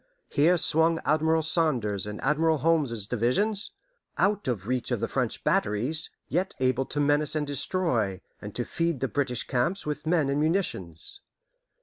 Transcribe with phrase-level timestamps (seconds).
[0.29, 3.69] Here swung Admiral Saunders's and Admiral Holmes's divisions,
[4.17, 8.65] out of reach of the French batteries, yet able to menace and destroy, and to
[8.65, 11.21] feed the British camps with men and munitions.